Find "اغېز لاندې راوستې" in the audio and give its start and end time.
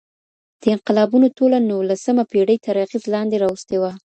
2.85-3.77